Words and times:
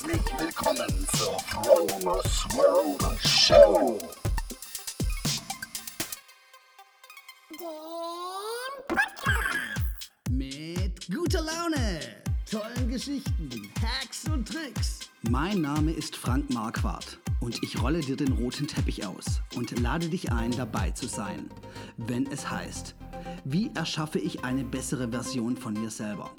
Herzlich 0.00 0.38
willkommen 0.38 1.06
zur 1.16 1.36
Fromers 1.40 2.46
World 2.54 3.18
Show. 3.26 3.98
Mit 10.30 11.12
guter 11.12 11.42
Laune, 11.42 12.00
tollen 12.48 12.88
Geschichten, 12.88 13.50
Hacks 13.82 14.24
und 14.32 14.46
Tricks. 14.46 15.00
Mein 15.28 15.62
Name 15.62 15.90
ist 15.90 16.14
Frank 16.14 16.48
Marquardt 16.50 17.18
und 17.40 17.60
ich 17.64 17.82
rolle 17.82 17.98
dir 17.98 18.16
den 18.16 18.30
roten 18.30 18.68
Teppich 18.68 19.04
aus 19.04 19.40
und 19.56 19.80
lade 19.80 20.08
dich 20.08 20.30
ein, 20.30 20.52
dabei 20.52 20.92
zu 20.92 21.08
sein, 21.08 21.50
wenn 21.96 22.30
es 22.30 22.48
heißt, 22.48 22.94
wie 23.50 23.70
erschaffe 23.74 24.18
ich 24.18 24.44
eine 24.44 24.62
bessere 24.62 25.08
Version 25.08 25.56
von 25.56 25.72
mir 25.72 25.88
selber 25.88 26.30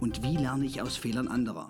und 0.00 0.24
wie 0.24 0.36
lerne 0.36 0.64
ich 0.64 0.82
aus 0.82 0.96
Fehlern 0.96 1.28
anderer. 1.28 1.68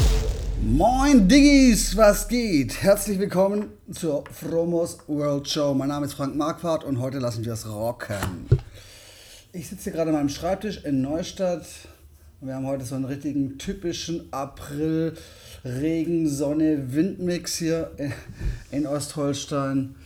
Moin 0.62 1.29
Diggis, 1.29 1.94
was 1.94 2.26
geht? 2.26 2.82
Herzlich 2.82 3.18
willkommen 3.18 3.66
zur 3.93 4.25
Fromos 4.32 5.00
World 5.07 5.46
Show. 5.46 5.75
Mein 5.75 5.89
Name 5.89 6.07
ist 6.07 6.14
Frank 6.14 6.36
Marquardt 6.36 6.85
und 6.85 7.00
heute 7.00 7.18
lassen 7.18 7.44
wir 7.44 7.53
es 7.53 7.68
rocken. 7.68 8.46
Ich 9.53 9.68
sitze 9.68 9.85
hier 9.85 9.93
gerade 9.93 10.08
an 10.08 10.16
meinem 10.16 10.30
Schreibtisch 10.30 10.82
in 10.85 11.02
Neustadt. 11.02 11.66
Wir 12.41 12.55
haben 12.55 12.66
heute 12.66 12.86
so 12.86 12.94
einen 12.94 13.05
richtigen 13.05 13.58
typischen 13.58 14.32
April 14.32 15.18
Regen, 15.66 16.30
Sonne, 16.30 16.94
Windmix 16.94 17.57
hier 17.57 17.91
in 18.71 18.86
Ostholstein. 18.86 19.96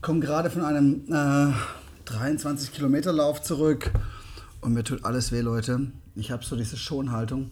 Komme 0.00 0.20
gerade 0.20 0.48
von 0.48 0.64
einem 0.64 1.04
äh, 1.12 1.52
23 2.06 2.72
Kilometer 2.72 3.12
Lauf 3.12 3.42
zurück 3.42 3.90
und 4.60 4.72
mir 4.72 4.84
tut 4.84 5.04
alles 5.04 5.32
weh, 5.32 5.40
Leute. 5.40 5.92
Ich 6.14 6.30
habe 6.30 6.44
so 6.44 6.56
diese 6.56 6.76
Schonhaltung 6.76 7.50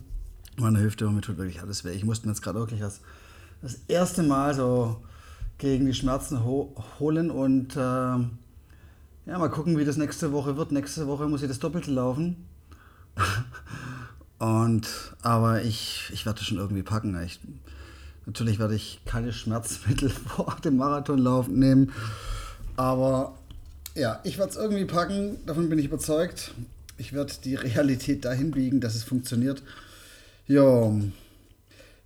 meine 0.57 0.81
Hüfte 0.81 1.07
und 1.09 1.17
mir 1.17 1.21
tut 1.21 1.39
wirklich 1.39 1.61
alles 1.61 1.85
weh. 1.85 1.91
Ich 1.91 2.05
musste 2.05 2.27
mir 2.27 2.33
jetzt 2.33 2.43
gerade 2.43 2.61
wirklich 2.61 2.81
das, 2.81 3.01
das 3.63 3.79
erste 3.89 4.23
Mal 4.23 4.55
so 4.55 5.03
gegen 5.59 5.87
die 5.87 5.95
Schmerzen 5.95 6.45
ho 6.45 6.75
holen 6.99 7.31
und 7.31 7.77
äh, 7.77 7.79
ja, 7.79 9.39
mal 9.39 9.49
gucken, 9.49 9.77
wie 9.77 9.85
das 9.85 9.97
nächste 9.97 10.33
Woche 10.33 10.57
wird. 10.57 10.71
Nächste 10.71 11.07
Woche 11.07 11.27
muss 11.27 11.43
ich 11.43 11.49
das 11.49 11.59
Doppelte 11.59 11.91
laufen. 11.91 12.47
Und, 14.39 14.89
aber 15.23 15.63
ich, 15.63 16.11
ich 16.13 16.27
werde 16.27 16.43
schon 16.43 16.59
irgendwie 16.59 16.83
packen. 16.83 17.19
Ich, 17.23 17.41
natürlich 18.27 18.59
werde 18.59 18.75
ich 18.75 19.01
keine 19.07 19.33
Schmerzmittel 19.33 20.11
vor 20.37 20.57
dem 20.63 20.77
Marathonlauf 20.77 21.49
nehmen. 21.49 21.93
Aber 22.77 23.39
ja, 23.95 24.21
ich 24.25 24.39
werde 24.39 24.51
es 24.51 24.57
irgendwie 24.57 24.85
packen. 24.85 25.39
Davon 25.47 25.69
bin 25.69 25.79
ich 25.79 25.87
überzeugt. 25.87 26.55
Ich 26.97 27.13
werde 27.13 27.33
die 27.45 27.55
Realität 27.55 28.25
dahin 28.25 28.51
biegen, 28.51 28.81
dass 28.81 28.95
es 28.95 29.05
funktioniert. 29.05 29.63
Ja. 30.47 30.93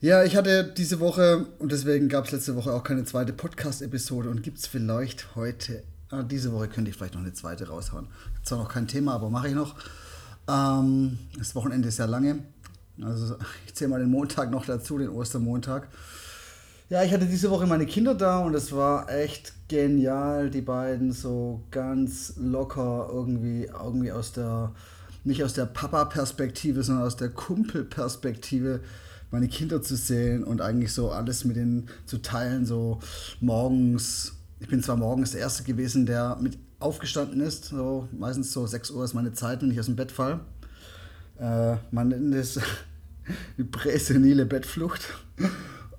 Ja, 0.01 0.23
ich 0.23 0.37
hatte 0.37 0.73
diese 0.77 1.01
Woche 1.01 1.47
und 1.59 1.73
deswegen 1.73 2.09
gab 2.09 2.27
es 2.27 2.33
letzte 2.33 2.55
Woche 2.55 2.73
auch 2.73 2.85
keine 2.85 3.05
zweite 3.05 3.33
Podcast-Episode 3.33 4.31
und 4.31 4.43
gibt 4.43 4.59
es 4.59 4.67
vielleicht 4.67 5.35
heute 5.35 5.83
Ah, 6.11 6.23
diese 6.23 6.53
Woche 6.53 6.69
könnte 6.69 6.91
ich 6.91 6.97
vielleicht 6.97 7.15
noch 7.15 7.21
eine 7.21 7.35
zweite 7.35 7.69
raushauen. 7.69 8.09
Zwar 8.43 8.59
noch 8.59 8.69
kein 8.69 8.89
Thema, 8.89 9.15
aber 9.15 9.29
mache 9.29 9.49
ich 9.49 9.55
noch. 9.55 9.75
Ähm, 10.49 11.19
das 11.37 11.55
Wochenende 11.55 11.89
ist 11.89 11.99
ja 11.99 12.07
lange. 12.07 12.39
Also 13.03 13.37
ich 13.67 13.75
zähle 13.75 13.91
mal 13.91 14.01
den 14.01 14.11
Montag 14.11 14.51
noch 14.51 14.65
dazu, 14.65 14.97
den 14.97 15.11
Ostermontag. 15.11 15.89
Ja, 16.91 17.03
ich 17.03 17.13
hatte 17.13 17.27
diese 17.27 17.51
Woche 17.51 17.67
meine 17.67 17.87
Kinder 17.87 18.15
da 18.15 18.39
und 18.39 18.55
es 18.55 18.73
war 18.73 19.11
echt 19.11 19.53
genial, 19.69 20.49
die 20.49 20.63
beiden 20.63 21.13
so 21.13 21.63
ganz 21.71 22.35
locker 22.37 23.09
irgendwie, 23.13 23.65
irgendwie 23.65 24.11
aus 24.11 24.33
der, 24.33 24.73
nicht 25.25 25.45
aus 25.45 25.53
der 25.53 25.67
Papa-Perspektive, 25.67 26.83
sondern 26.83 27.07
aus 27.07 27.17
der 27.17 27.29
Kumpel-Perspektive 27.29 28.81
meine 29.31 29.49
Kinder 29.49 29.83
zu 29.83 29.97
sehen 29.97 30.45
und 30.45 30.63
eigentlich 30.63 30.95
so 30.95 31.11
alles 31.11 31.45
mit 31.45 31.57
denen 31.57 31.89
zu 32.07 32.23
teilen, 32.23 32.65
so 32.65 33.01
morgens 33.41 34.39
ich 34.61 34.69
bin 34.69 34.83
zwar 34.83 34.97
morgens 34.97 35.33
der 35.33 35.41
Erste 35.41 35.63
gewesen, 35.63 36.07
der 36.07 36.37
mit 36.41 36.59
aufgestanden 36.81 37.41
ist. 37.41 37.67
So, 37.67 38.09
meistens 38.13 38.53
so 38.53 38.67
6 38.67 38.91
Uhr 38.91 39.05
ist 39.05 39.15
meine 39.15 39.33
Zeit, 39.33 39.63
wenn 39.63 39.71
ich 39.71 39.79
aus 39.79 39.87
dem 39.87 39.97
Bett 39.97 40.13
fall. 40.13 40.41
Äh, 41.39 41.77
man 41.91 42.09
nennt 42.09 42.35
es 42.35 42.59
die 43.59 43.65
präsenile 43.65 44.47
Bettflucht. 44.47 45.03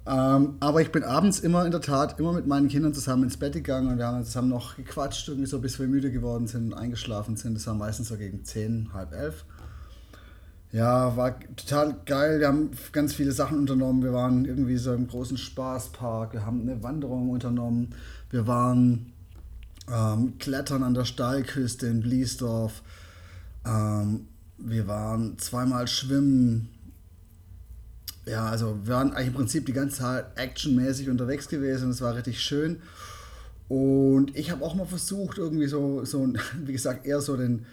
Ähm, 0.10 0.56
aber 0.60 0.82
ich 0.82 0.92
bin 0.92 1.04
abends 1.04 1.40
immer 1.40 1.66
in 1.66 1.72
der 1.72 1.82
Tat 1.82 2.20
immer 2.20 2.34
mit 2.34 2.48
meinen 2.48 2.68
Kindern 2.68 2.96
zusammen 2.96 3.24
ins 3.24 3.38
Bett 3.38 3.54
gegangen 3.54 3.92
und 3.92 4.00
wir 4.00 4.08
haben 4.08 4.24
zusammen 4.24 4.50
noch 4.50 4.76
gequatscht, 4.76 5.28
irgendwie 5.28 5.48
so 5.48 5.60
bis 5.60 5.80
wir 5.80 5.88
müde 5.88 6.12
geworden 6.12 6.48
sind 6.48 6.72
und 6.72 6.74
eingeschlafen 6.74 7.36
sind. 7.36 7.54
Das 7.54 7.68
war 7.68 7.76
meistens 7.76 8.08
so 8.08 8.18
gegen 8.18 8.44
10, 8.44 8.90
halb 8.92 9.14
elf. 9.14 9.46
Ja, 10.72 11.16
war 11.16 11.40
total 11.56 11.96
geil. 12.06 12.40
Wir 12.40 12.48
haben 12.48 12.72
ganz 12.92 13.14
viele 13.14 13.32
Sachen 13.32 13.60
unternommen. 13.60 14.02
Wir 14.02 14.14
waren 14.14 14.46
irgendwie 14.46 14.78
so 14.78 14.94
im 14.94 15.08
großen 15.08 15.38
Spaßpark. 15.38 16.34
Wir 16.34 16.46
haben 16.46 16.62
eine 16.62 16.82
Wanderung 16.82 17.30
unternommen. 17.30 17.94
Wir 18.32 18.48
waren 18.48 19.14
ähm, 19.92 20.40
klettern 20.40 20.82
an 20.82 20.96
der 20.96 21.06
Steilküste 21.06 21.86
in 21.86 22.02
Bliesdorf. 22.02 22.82
Ähm, 23.64 24.28
wir 24.58 24.88
waren 24.88 25.38
zweimal 25.38 25.88
schwimmen. 25.88 26.70
Ja, 28.30 28.46
also 28.46 28.78
wir 28.84 28.94
waren 28.94 29.14
eigentlich 29.14 29.28
im 29.28 29.34
Prinzip 29.34 29.66
die 29.66 29.74
ganze 29.74 29.98
Zeit 29.98 30.26
actionmäßig 30.36 31.10
unterwegs 31.10 31.48
gewesen. 31.48 31.90
Es 31.90 32.02
war 32.02 32.16
richtig 32.16 32.42
schön. 32.42 32.82
Und 33.68 34.36
ich 34.36 34.52
habe 34.52 34.64
auch 34.64 34.76
mal 34.76 34.86
versucht, 34.86 35.40
irgendwie 35.40 35.68
so, 35.68 36.06
so, 36.06 36.28
wie 36.64 36.72
gesagt, 36.72 37.08
eher 37.08 37.22
so 37.22 37.38
den, 37.38 37.66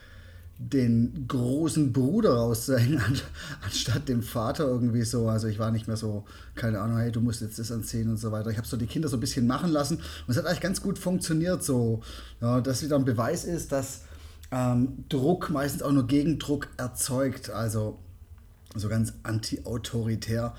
den 0.58 1.26
großen 1.28 1.92
Bruder 1.92 2.36
rauszuhängen, 2.36 3.02
anstatt 3.62 4.08
dem 4.08 4.22
Vater 4.22 4.64
irgendwie 4.64 5.02
so. 5.02 5.28
Also 5.28 5.46
ich 5.46 5.58
war 5.58 5.70
nicht 5.70 5.88
mehr 5.88 5.98
so, 5.98 6.24
keine 6.54 6.80
Ahnung, 6.80 6.98
hey, 6.98 7.12
du 7.12 7.20
musst 7.20 7.42
jetzt 7.42 7.58
das 7.58 7.70
anziehen 7.70 8.08
und 8.08 8.16
so 8.16 8.32
weiter. 8.32 8.50
Ich 8.50 8.56
habe 8.56 8.66
so 8.66 8.78
die 8.78 8.86
Kinder 8.86 9.08
so 9.08 9.18
ein 9.18 9.20
bisschen 9.20 9.46
machen 9.46 9.70
lassen 9.70 9.96
und 9.96 10.28
es 10.28 10.38
hat 10.38 10.46
eigentlich 10.46 10.60
ganz 10.60 10.80
gut 10.80 10.98
funktioniert 10.98 11.62
so. 11.62 12.02
Ja, 12.40 12.62
dass 12.62 12.82
wieder 12.82 12.96
ein 12.96 13.04
Beweis 13.04 13.44
ist, 13.44 13.72
dass 13.72 14.02
ähm, 14.50 15.04
Druck 15.10 15.50
meistens 15.50 15.82
auch 15.82 15.92
nur 15.92 16.06
Gegendruck 16.06 16.68
erzeugt. 16.78 17.50
Also 17.50 17.98
so 18.78 18.88
ganz 18.88 19.12
anti-autoritär. 19.22 20.54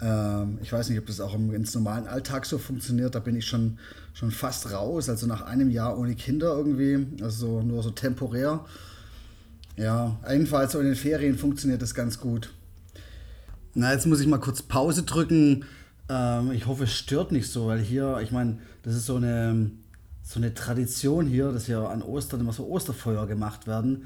Ähm, 0.00 0.58
ich 0.62 0.72
weiß 0.72 0.88
nicht, 0.88 0.98
ob 0.98 1.06
das 1.06 1.20
auch 1.20 1.34
im 1.34 1.52
ganz 1.52 1.74
normalen 1.74 2.06
Alltag 2.06 2.46
so 2.46 2.58
funktioniert. 2.58 3.14
Da 3.14 3.20
bin 3.20 3.36
ich 3.36 3.46
schon, 3.46 3.78
schon 4.14 4.30
fast 4.30 4.72
raus. 4.72 5.08
Also 5.08 5.26
nach 5.26 5.42
einem 5.42 5.70
Jahr 5.70 5.98
ohne 5.98 6.14
Kinder 6.14 6.56
irgendwie. 6.56 7.06
Also 7.22 7.62
nur 7.62 7.82
so 7.82 7.90
temporär. 7.90 8.64
Ja, 9.76 10.18
jedenfalls 10.28 10.72
so 10.72 10.80
in 10.80 10.86
den 10.86 10.96
Ferien 10.96 11.38
funktioniert 11.38 11.80
das 11.80 11.94
ganz 11.94 12.20
gut. 12.20 12.52
Na, 13.74 13.92
jetzt 13.92 14.06
muss 14.06 14.20
ich 14.20 14.26
mal 14.26 14.38
kurz 14.38 14.62
Pause 14.62 15.04
drücken. 15.04 15.64
Ähm, 16.08 16.52
ich 16.52 16.66
hoffe, 16.66 16.84
es 16.84 16.92
stört 16.92 17.32
nicht 17.32 17.48
so, 17.48 17.68
weil 17.68 17.78
hier, 17.78 18.18
ich 18.22 18.32
meine, 18.32 18.58
das 18.82 18.94
ist 18.94 19.06
so 19.06 19.16
eine, 19.16 19.70
so 20.22 20.38
eine 20.38 20.52
Tradition 20.52 21.26
hier, 21.26 21.52
dass 21.52 21.66
hier 21.66 21.88
an 21.88 22.02
Ostern 22.02 22.40
immer 22.40 22.52
so 22.52 22.66
Osterfeuer 22.68 23.26
gemacht 23.26 23.66
werden. 23.66 24.04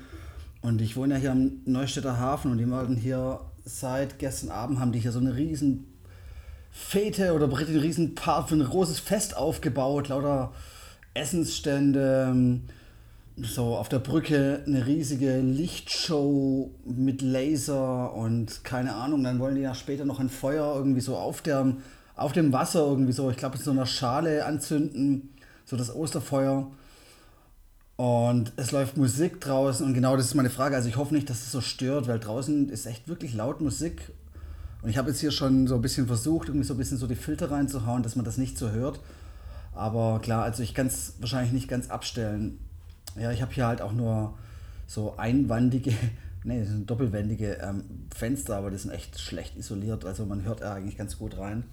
Und 0.62 0.81
ich 0.81 0.97
wohne 0.97 1.15
ja 1.15 1.21
hier 1.21 1.32
am 1.32 1.53
Neustädter 1.65 2.19
Hafen 2.19 2.50
und 2.53 2.59
die 2.59 2.71
werden 2.71 2.97
hier 2.97 3.41
seit 3.66 4.19
gestern 4.19 4.50
Abend 4.50 4.81
haben 4.81 4.93
die 4.93 5.00
hier 5.00 5.12
so 5.12 5.19
eine 5.19 5.37
riesen 5.37 5.93
Fete 6.71 7.34
oder 7.34 7.47
einen 7.47 7.78
riesen 7.78 8.15
Part 8.15 8.49
für 8.49 8.54
ein 8.54 8.65
großes 8.65 9.00
Fest 9.00 9.37
aufgebaut, 9.37 10.09
lauter 10.09 10.53
Essensstände, 11.15 12.60
so 13.37 13.76
auf 13.76 13.88
der 13.88 13.99
Brücke 13.99 14.62
eine 14.66 14.87
riesige 14.87 15.41
Lichtshow 15.41 16.71
mit 16.84 17.22
Laser 17.22 18.15
und 18.15 18.62
keine 18.62 18.94
Ahnung. 18.94 19.25
Dann 19.25 19.41
wollen 19.41 19.56
die 19.56 19.62
ja 19.62 19.75
später 19.75 20.05
noch 20.05 20.21
ein 20.21 20.31
Feuer 20.31 20.75
irgendwie 20.76 21.00
so 21.00 21.16
auf, 21.16 21.43
der, 21.43 21.75
auf 22.15 22.32
dem 22.32 22.53
Wasser 22.53 22.87
irgendwie 22.87 23.12
so, 23.12 23.31
ich 23.31 23.37
glaube, 23.37 23.56
in 23.56 23.62
so 23.62 23.72
einer 23.72 23.87
Schale 23.87 24.47
anzünden, 24.47 25.31
so 25.65 25.76
das 25.76 25.94
Osterfeuer. 25.94 26.71
Und 27.97 28.53
es 28.57 28.73
läuft 28.73 28.99
Musik 28.99 29.41
draußen 29.41 29.84
und 29.84 29.95
genau 29.95 30.17
das 30.17 30.27
ist 30.27 30.34
meine 30.34 30.51
Frage. 30.51 30.77
Also 30.77 30.89
ich 30.89 30.97
hoffe 30.97 31.15
nicht, 31.15 31.31
dass 31.31 31.43
es 31.43 31.53
so 31.53 31.62
stört, 31.62 32.09
weil 32.09 32.21
draußen 32.21 32.69
ist 32.69 32.84
echt 32.84 33.09
wirklich 33.09 33.33
laut 33.33 33.62
Musik. 33.62 34.12
Und 34.83 34.91
ich 34.91 34.99
habe 34.99 35.09
jetzt 35.09 35.21
hier 35.21 35.31
schon 35.31 35.67
so 35.67 35.77
ein 35.77 35.81
bisschen 35.81 36.06
versucht, 36.06 36.49
irgendwie 36.49 36.67
so 36.67 36.75
ein 36.75 36.76
bisschen 36.76 36.99
so 36.99 37.06
die 37.06 37.15
Filter 37.15 37.50
reinzuhauen, 37.50 38.03
dass 38.03 38.15
man 38.15 38.25
das 38.25 38.37
nicht 38.37 38.59
so 38.59 38.70
hört. 38.70 39.00
Aber 39.75 40.20
klar, 40.20 40.43
also 40.43 40.62
ich 40.62 40.75
kann 40.75 40.87
es 40.87 41.15
wahrscheinlich 41.20 41.53
nicht 41.53 41.69
ganz 41.69 41.88
abstellen. 41.88 42.59
Ja, 43.19 43.32
ich 43.32 43.41
habe 43.41 43.53
hier 43.53 43.67
halt 43.67 43.81
auch 43.81 43.93
nur 43.93 44.35
so 44.87 45.17
einwandige, 45.17 45.94
nee, 46.44 46.61
das 46.61 46.69
sind 46.69 46.91
doppelwändige 46.91 47.55
ähm, 47.62 47.85
Fenster, 48.15 48.59
aber 48.59 48.70
die 48.70 48.76
sind 48.76 48.91
echt 48.91 49.19
schlecht 49.19 49.56
isoliert. 49.56 50.05
Also 50.05 50.26
man 50.26 50.44
hört 50.44 50.62
eigentlich 50.62 50.99
ganz 50.99 51.19
gut 51.19 51.38
rein. 51.38 51.65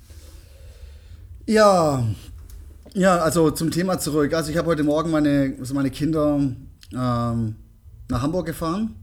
Ja, 1.46 2.08
ja, 2.94 3.18
also 3.18 3.52
zum 3.52 3.72
Thema 3.72 4.00
zurück. 4.00 4.34
Also 4.34 4.52
ich 4.52 4.58
habe 4.58 4.68
heute 4.68 4.84
Morgen 4.84 5.12
meine, 5.12 5.56
also 5.60 5.74
meine 5.74 5.92
Kinder 5.92 6.40
ähm, 6.92 7.56
nach 8.10 8.22
Hamburg 8.22 8.46
gefahren, 8.46 8.96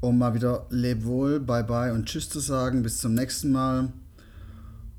um 0.00 0.18
mal 0.18 0.34
wieder 0.34 0.66
leb 0.70 1.04
wohl, 1.04 1.40
bye 1.40 1.64
bye 1.64 1.92
und 1.92 2.06
tschüss 2.06 2.28
zu 2.30 2.40
sagen. 2.40 2.82
Bis 2.82 2.98
zum 2.98 3.14
nächsten 3.14 3.52
Mal. 3.52 3.92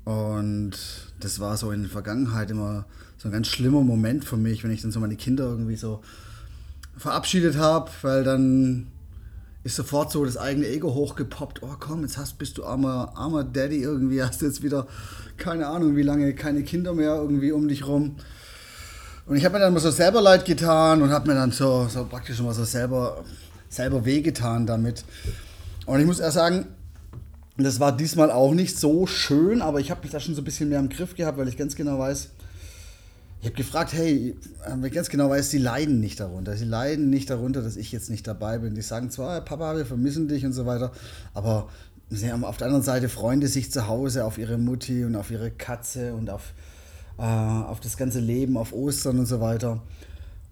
Und 0.04 0.72
das 1.20 1.40
war 1.40 1.56
so 1.56 1.72
in 1.72 1.82
der 1.82 1.90
Vergangenheit 1.90 2.50
immer 2.50 2.86
so 3.18 3.28
ein 3.28 3.32
ganz 3.32 3.48
schlimmer 3.48 3.82
Moment 3.82 4.24
für 4.24 4.36
mich, 4.36 4.62
wenn 4.62 4.70
ich 4.70 4.82
dann 4.82 4.92
so 4.92 5.00
meine 5.00 5.16
Kinder 5.16 5.44
irgendwie 5.44 5.76
so 5.76 6.00
verabschiedet 6.96 7.56
habe, 7.56 7.90
weil 8.02 8.22
dann 8.22 8.86
ist 9.66 9.74
sofort 9.74 10.12
so 10.12 10.24
das 10.24 10.36
eigene 10.36 10.68
Ego 10.68 10.94
hochgepoppt. 10.94 11.60
Oh 11.64 11.74
komm, 11.80 12.02
jetzt 12.02 12.16
hast, 12.16 12.38
bist 12.38 12.56
du 12.56 12.64
armer, 12.64 13.12
armer 13.16 13.42
Daddy 13.42 13.82
irgendwie, 13.82 14.22
hast 14.22 14.40
jetzt 14.40 14.62
wieder 14.62 14.86
keine 15.38 15.66
Ahnung 15.66 15.96
wie 15.96 16.02
lange, 16.02 16.34
keine 16.34 16.62
Kinder 16.62 16.94
mehr 16.94 17.16
irgendwie 17.16 17.50
um 17.50 17.66
dich 17.66 17.84
rum. 17.84 18.14
Und 19.26 19.36
ich 19.36 19.44
habe 19.44 19.54
mir 19.54 19.64
dann 19.64 19.74
mal 19.74 19.80
so 19.80 19.90
selber 19.90 20.22
leid 20.22 20.44
getan 20.44 21.02
und 21.02 21.10
habe 21.10 21.26
mir 21.26 21.34
dann 21.34 21.50
so, 21.50 21.88
so 21.88 22.04
praktisch 22.04 22.40
mal 22.40 22.54
so 22.54 22.62
selber, 22.62 23.24
selber 23.68 24.04
wehgetan 24.04 24.66
damit. 24.66 25.04
Und 25.84 25.98
ich 25.98 26.06
muss 26.06 26.20
eher 26.20 26.30
sagen, 26.30 26.66
das 27.56 27.80
war 27.80 27.96
diesmal 27.96 28.30
auch 28.30 28.54
nicht 28.54 28.78
so 28.78 29.08
schön, 29.08 29.62
aber 29.62 29.80
ich 29.80 29.90
habe 29.90 30.02
mich 30.02 30.12
da 30.12 30.20
schon 30.20 30.36
so 30.36 30.42
ein 30.42 30.44
bisschen 30.44 30.68
mehr 30.68 30.78
im 30.78 30.90
Griff 30.90 31.16
gehabt, 31.16 31.38
weil 31.38 31.48
ich 31.48 31.56
ganz 31.56 31.74
genau 31.74 31.98
weiß, 31.98 32.28
ich 33.40 33.46
habe 33.46 33.56
gefragt, 33.56 33.92
hey, 33.92 34.36
weil 34.76 34.90
ganz 34.90 35.08
genau 35.08 35.30
weiß, 35.30 35.50
sie 35.50 35.58
leiden 35.58 36.00
nicht 36.00 36.20
darunter. 36.20 36.56
Sie 36.56 36.64
leiden 36.64 37.10
nicht 37.10 37.30
darunter, 37.30 37.62
dass 37.62 37.76
ich 37.76 37.92
jetzt 37.92 38.10
nicht 38.10 38.26
dabei 38.26 38.58
bin. 38.58 38.74
Die 38.74 38.82
sagen 38.82 39.10
zwar, 39.10 39.40
Papa, 39.42 39.76
wir 39.76 39.86
vermissen 39.86 40.26
dich 40.26 40.44
und 40.44 40.52
so 40.52 40.66
weiter, 40.66 40.92
aber 41.34 41.68
sie 42.08 42.32
haben 42.32 42.44
auf 42.44 42.56
der 42.56 42.66
anderen 42.66 42.84
Seite 42.84 43.08
Freunde 43.08 43.48
sich 43.48 43.70
zu 43.70 43.88
Hause 43.88 44.24
auf 44.24 44.38
ihre 44.38 44.58
Mutti 44.58 45.04
und 45.04 45.16
auf 45.16 45.30
ihre 45.30 45.50
Katze 45.50 46.14
und 46.14 46.30
auf, 46.30 46.54
äh, 47.18 47.22
auf 47.22 47.80
das 47.80 47.96
ganze 47.96 48.20
Leben, 48.20 48.56
auf 48.56 48.72
Ostern 48.72 49.18
und 49.18 49.26
so 49.26 49.40
weiter. 49.40 49.82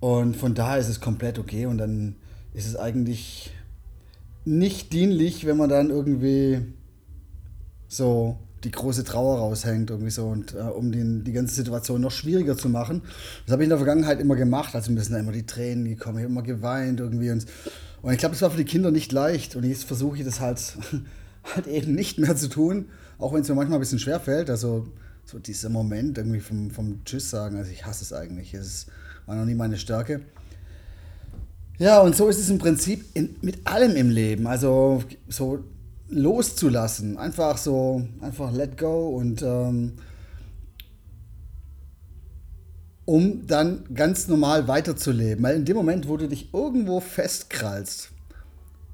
Und 0.01 0.37
von 0.37 0.55
daher 0.55 0.79
ist 0.79 0.89
es 0.89 1.01
komplett 1.01 1.39
okay 1.39 1.67
und 1.67 1.79
dann 1.79 2.17
ist 2.53 2.67
es 2.67 2.77
eigentlich 2.77 3.51
nicht 4.45 4.93
dienlich, 4.93 5.47
wenn 5.47 5.57
man 5.57 5.71
dann 5.71 5.89
irgendwie 5.89 6.61
so 7.89 8.39
die 8.65 8.71
große 8.71 9.05
Trauer 9.05 9.39
raushängt, 9.39 9.91
irgendwie 9.91 10.11
so, 10.11 10.27
und 10.27 10.55
äh, 10.55 10.59
um 10.59 10.91
den, 10.91 11.25
die 11.25 11.33
ganze 11.33 11.55
Situation 11.55 12.01
noch 12.01 12.11
schwieriger 12.11 12.57
zu 12.57 12.69
machen. 12.69 13.03
Das 13.45 13.53
habe 13.53 13.63
ich 13.63 13.67
in 13.67 13.71
der 13.71 13.79
Vergangenheit 13.79 14.21
immer 14.21 14.37
gemacht, 14.37 14.75
also 14.75 14.91
mir 14.91 15.03
sind 15.03 15.13
da 15.13 15.21
immer 15.21 15.33
die 15.33 15.47
Tränen 15.47 15.85
gekommen, 15.85 16.19
ich 16.19 16.25
habe 16.25 16.33
immer 16.33 16.43
geweint 16.43 17.01
irgendwie 17.01 17.31
und, 17.31 17.47
und 18.03 18.13
ich 18.13 18.19
glaube, 18.19 18.35
das 18.35 18.43
war 18.43 18.51
für 18.51 18.57
die 18.57 18.65
Kinder 18.65 18.91
nicht 18.91 19.13
leicht 19.13 19.55
und 19.57 19.65
jetzt 19.65 19.85
versuche 19.85 20.19
ich 20.19 20.25
das 20.25 20.41
halt, 20.41 20.61
halt 21.55 21.67
eben 21.67 21.95
nicht 21.95 22.19
mehr 22.19 22.37
zu 22.37 22.49
tun, 22.49 22.87
auch 23.19 23.33
wenn 23.33 23.43
es 23.43 23.49
mir 23.49 23.55
manchmal 23.55 23.79
ein 23.79 23.81
bisschen 23.81 23.99
schwer 23.99 24.21
fällt, 24.21 24.51
also 24.51 24.89
so 25.25 25.39
dieser 25.39 25.69
Moment 25.69 26.19
irgendwie 26.19 26.41
vom, 26.41 26.71
vom 26.71 27.05
Tschüss 27.05 27.31
sagen, 27.31 27.57
also 27.57 27.71
ich 27.71 27.87
hasse 27.87 28.05
es 28.05 28.13
eigentlich, 28.13 28.55
es 28.55 28.87
war 29.27 29.37
noch 29.37 29.45
nie 29.45 29.55
meine 29.55 29.79
Stärke. 29.79 30.21
Ja, 31.79 32.01
und 32.01 32.15
so 32.15 32.29
ist 32.29 32.39
es 32.39 32.51
im 32.51 32.59
Prinzip 32.59 33.05
in, 33.15 33.37
mit 33.43 33.67
allem 33.67 33.97
im 33.97 34.11
Leben. 34.11 34.47
Also 34.47 35.03
so 35.29 35.65
loszulassen. 36.15 37.19
Einfach 37.19 37.59
so, 37.59 38.07
einfach 38.21 38.53
let 38.53 38.79
go 38.79 39.09
und 39.09 39.43
ähm, 39.43 39.95
um 43.05 43.47
dann 43.47 43.85
ganz 43.95 44.29
normal 44.29 44.67
weiterzuleben. 44.69 45.45
Weil 45.45 45.57
in 45.57 45.65
dem 45.65 45.77
Moment, 45.77 46.09
wo 46.09 46.17
du 46.17 46.29
dich 46.29 46.53
irgendwo 46.55 47.01
festkrallst, 47.01 48.11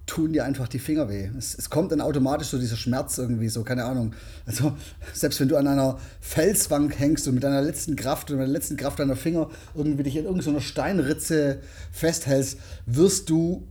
tun 0.07 0.33
dir 0.33 0.45
einfach 0.45 0.67
die 0.67 0.81
Finger 0.81 1.09
weh. 1.09 1.31
Es, 1.39 1.57
es, 1.57 1.71
kommt 1.71 1.93
dann 1.93 2.01
automatisch 2.01 2.49
so 2.49 2.59
dieser 2.59 2.77
Schmerz 2.77 3.17
irgendwie, 3.17 3.49
so, 3.49 3.63
keine 3.63 3.85
Ahnung. 3.85 4.13
Also, 4.45 4.73
selbst 5.13 5.39
wenn 5.39 5.49
du 5.49 5.57
an 5.57 5.69
einer 5.69 5.99
Felswand 6.21 6.99
hängst 6.99 7.29
und 7.29 7.35
mit 7.35 7.45
deiner 7.45 7.63
letzten 7.63 7.95
Kraft 7.95 8.31
und 8.31 8.39
mit 8.39 8.47
der 8.47 8.53
letzten 8.53 8.77
Kraft 8.77 8.99
deiner 8.99 9.15
Finger 9.15 9.49
irgendwie 9.75 10.03
dich 10.03 10.17
in 10.17 10.25
irgendeiner 10.25 10.61
Steinritze 10.61 11.61
festhältst, 11.93 12.59
wirst 12.87 13.31
du 13.31 13.69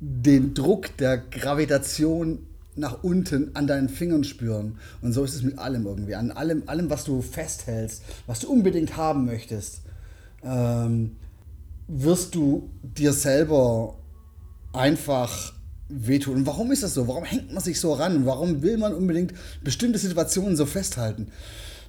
den 0.00 0.54
Druck 0.54 0.96
der 0.96 1.18
Gravitation 1.18 2.46
nach 2.76 3.02
unten 3.02 3.54
an 3.54 3.66
deinen 3.66 3.88
Fingern 3.88 4.24
spüren. 4.24 4.78
Und 5.00 5.12
so 5.12 5.24
ist 5.24 5.34
es 5.34 5.42
mit 5.42 5.58
allem 5.58 5.86
irgendwie. 5.86 6.14
An 6.14 6.30
allem, 6.30 6.64
allem 6.66 6.90
was 6.90 7.04
du 7.04 7.22
festhältst, 7.22 8.02
was 8.26 8.40
du 8.40 8.50
unbedingt 8.50 8.96
haben 8.96 9.24
möchtest, 9.24 9.80
ähm, 10.42 11.16
wirst 11.88 12.34
du 12.34 12.70
dir 12.82 13.12
selber 13.12 13.96
einfach 14.72 15.52
wehtun. 15.88 16.36
Und 16.36 16.46
warum 16.46 16.72
ist 16.72 16.82
das 16.82 16.94
so? 16.94 17.06
Warum 17.08 17.24
hängt 17.24 17.52
man 17.52 17.62
sich 17.62 17.78
so 17.78 17.92
ran? 17.92 18.26
Warum 18.26 18.62
will 18.62 18.78
man 18.78 18.94
unbedingt 18.94 19.34
bestimmte 19.62 19.98
Situationen 19.98 20.56
so 20.56 20.66
festhalten? 20.66 21.28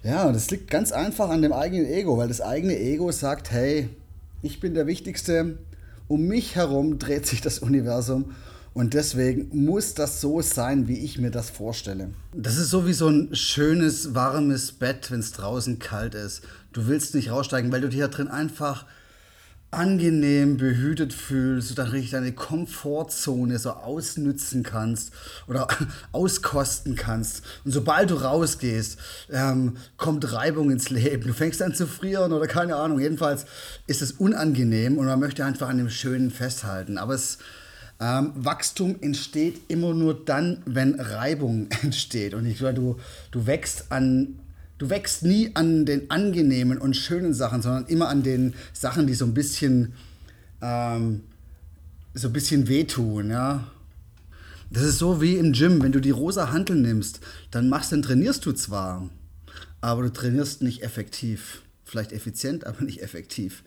Ja, 0.04 0.32
das 0.32 0.52
liegt 0.52 0.70
ganz 0.70 0.92
einfach 0.92 1.30
an 1.30 1.42
dem 1.42 1.54
eigenen 1.54 1.88
Ego, 1.88 2.18
weil 2.18 2.28
das 2.28 2.42
eigene 2.42 2.78
Ego 2.78 3.12
sagt, 3.12 3.52
hey, 3.52 3.90
ich 4.44 4.60
bin 4.60 4.76
der 4.76 4.86
Wichtigste, 4.86 5.58
um 6.08 6.28
mich 6.28 6.56
herum 6.56 7.00
dreht 7.00 7.26
sich 7.26 7.42
das 7.42 7.58
Universum 7.60 8.36
und 8.76 8.94
deswegen 8.94 9.48
muss 9.66 9.94
das 9.94 10.20
so 10.20 10.42
sein, 10.42 10.90
wie 10.90 11.00
ich 11.00 11.18
mir 11.18 11.32
das 11.32 11.50
vorstelle. 11.50 12.10
Das 12.34 12.58
ist 12.58 12.70
so 12.70 12.86
wie 12.86 12.92
so 12.92 13.08
ein 13.08 13.34
schönes, 13.34 14.16
warmes 14.16 14.74
Bett, 14.74 15.10
wenn 15.12 15.22
es 15.22 15.32
draußen 15.32 15.80
kalt 15.80 16.14
ist. 16.14 16.42
Du 16.74 16.88
willst 16.88 17.16
nicht 17.16 17.32
raussteigen, 17.32 17.72
weil 17.72 17.80
du 17.80 17.88
dich 17.88 18.02
da 18.02 18.10
drin 18.10 18.28
einfach 18.28 18.86
angenehm 19.72 20.58
behütet 20.58 21.14
fühlst, 21.14 21.70
du 21.70 21.74
dann 21.74 21.88
richtig 21.88 22.12
deine 22.12 22.34
Komfortzone 22.34 23.60
so 23.60 23.72
ausnützen 23.72 24.62
kannst 24.64 25.14
oder 25.48 25.70
auskosten 26.12 26.98
kannst. 26.98 27.44
Und 27.64 27.72
sobald 27.72 28.10
du 28.10 28.16
rausgehst, 28.16 29.00
ähm, 29.32 29.78
kommt 29.96 30.34
Reibung 30.34 30.70
ins 30.70 30.90
Leben. 30.90 31.28
Du 31.28 31.34
fängst 31.34 31.62
an 31.62 31.74
zu 31.74 31.88
frieren 31.88 32.34
oder 32.34 32.48
keine 32.48 32.76
Ahnung. 32.76 33.00
Jedenfalls 33.00 33.46
ist 33.88 34.02
es 34.02 34.12
unangenehm 34.12 34.98
und 34.98 35.06
man 35.06 35.20
möchte 35.22 35.46
einfach 35.46 35.70
an 35.70 35.78
dem 35.78 35.90
Schönen 35.90 36.30
festhalten. 36.30 36.98
Aber 36.98 37.14
es 37.14 37.38
ähm, 38.00 38.34
Wachstum 38.36 38.98
entsteht 39.02 39.62
immer 39.70 39.94
nur 39.94 40.26
dann, 40.26 40.62
wenn 40.66 41.00
Reibung 41.00 41.68
entsteht. 41.82 42.34
Und 42.34 42.46
ich 42.46 42.58
glaube, 42.58 42.74
du, 42.74 42.96
du 43.32 43.48
wächst 43.48 43.92
an. 43.92 44.40
Du 44.78 44.90
wächst 44.90 45.24
nie 45.24 45.52
an 45.54 45.86
den 45.86 46.12
angenehmen 46.12 46.78
und 46.78 46.98
schönen 46.98 47.34
Sachen, 47.34 47.62
sondern 47.62 47.86
immer 47.86 48.10
an 48.10 48.24
den 48.24 48.54
Sachen, 48.74 49.08
die 49.08 49.14
so 49.14 49.24
ein 49.24 49.34
bisschen, 49.34 49.94
ähm, 50.62 51.22
so 52.14 52.28
ein 52.28 52.34
bisschen 52.34 52.68
wehtun, 52.68 53.30
ja. 53.30 53.72
Das 54.70 54.84
ist 54.84 54.98
so 54.98 55.22
wie 55.22 55.38
im 55.38 55.54
Gym, 55.54 55.82
wenn 55.82 55.94
du 55.94 56.02
die 56.02 56.12
rosa 56.12 56.52
Hantel 56.52 56.76
nimmst, 56.76 57.22
dann 57.52 57.70
machst, 57.70 57.94
dann 57.94 58.02
trainierst 58.02 58.46
du 58.46 58.52
zwar, 58.52 59.10
aber 59.80 60.02
du 60.02 60.12
trainierst 60.12 60.62
nicht 60.62 60.84
effektiv. 60.84 61.62
Vielleicht 61.86 62.12
effizient, 62.12 62.66
aber 62.66 62.82
nicht 62.84 63.02
effektiv. 63.02 63.64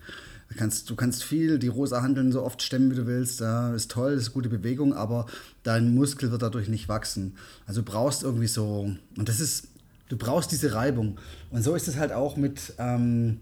Du 0.49 0.55
kannst, 0.55 0.89
du 0.89 0.95
kannst 0.95 1.23
viel, 1.23 1.59
die 1.59 1.67
rosa 1.67 2.01
Handeln 2.01 2.31
so 2.31 2.43
oft 2.43 2.61
stemmen, 2.63 2.91
wie 2.91 2.95
du 2.95 3.05
willst. 3.05 3.39
Ja, 3.39 3.73
ist 3.73 3.91
toll, 3.91 4.13
ist 4.13 4.33
gute 4.33 4.49
Bewegung, 4.49 4.93
aber 4.93 5.27
dein 5.63 5.93
Muskel 5.93 6.31
wird 6.31 6.41
dadurch 6.41 6.67
nicht 6.67 6.89
wachsen. 6.89 7.35
Also 7.67 7.81
du 7.81 7.91
brauchst 7.91 8.23
irgendwie 8.23 8.47
so, 8.47 8.91
und 9.15 9.29
das 9.29 9.39
ist, 9.39 9.67
du 10.09 10.17
brauchst 10.17 10.51
diese 10.51 10.73
Reibung. 10.73 11.19
Und 11.51 11.63
so 11.63 11.75
ist 11.75 11.87
es 11.87 11.97
halt 11.97 12.11
auch 12.11 12.35
mit, 12.35 12.73
ähm, 12.79 13.41